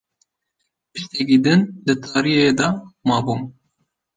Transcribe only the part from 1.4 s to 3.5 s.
din di tariyê de mabûm